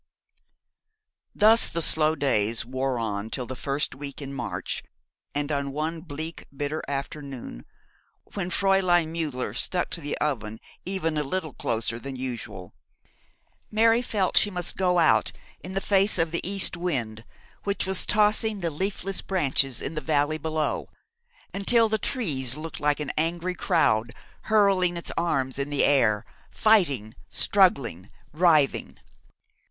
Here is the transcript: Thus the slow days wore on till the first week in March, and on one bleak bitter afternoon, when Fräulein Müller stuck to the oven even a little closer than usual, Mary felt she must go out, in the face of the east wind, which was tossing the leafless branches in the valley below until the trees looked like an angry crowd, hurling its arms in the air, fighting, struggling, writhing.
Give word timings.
Thus 1.35 1.67
the 1.67 1.83
slow 1.83 2.15
days 2.15 2.65
wore 2.65 2.97
on 2.97 3.29
till 3.29 3.45
the 3.45 3.55
first 3.55 3.93
week 3.93 4.19
in 4.19 4.33
March, 4.33 4.81
and 5.35 5.51
on 5.51 5.71
one 5.71 6.01
bleak 6.01 6.47
bitter 6.57 6.81
afternoon, 6.87 7.67
when 8.33 8.49
Fräulein 8.49 9.15
Müller 9.15 9.55
stuck 9.55 9.91
to 9.91 10.01
the 10.01 10.17
oven 10.17 10.59
even 10.87 11.19
a 11.19 11.23
little 11.23 11.53
closer 11.53 11.99
than 11.99 12.15
usual, 12.15 12.73
Mary 13.69 14.01
felt 14.01 14.37
she 14.37 14.49
must 14.49 14.75
go 14.75 14.97
out, 14.97 15.31
in 15.59 15.73
the 15.73 15.79
face 15.79 16.17
of 16.17 16.31
the 16.31 16.41
east 16.43 16.75
wind, 16.75 17.23
which 17.63 17.85
was 17.85 18.03
tossing 18.03 18.61
the 18.61 18.71
leafless 18.71 19.21
branches 19.21 19.83
in 19.83 19.93
the 19.93 20.01
valley 20.01 20.39
below 20.39 20.87
until 21.53 21.87
the 21.87 21.99
trees 21.99 22.57
looked 22.57 22.79
like 22.79 22.99
an 22.99 23.11
angry 23.19 23.53
crowd, 23.53 24.15
hurling 24.45 24.97
its 24.97 25.11
arms 25.15 25.59
in 25.59 25.69
the 25.69 25.83
air, 25.85 26.25
fighting, 26.49 27.13
struggling, 27.29 28.09
writhing. 28.33 28.97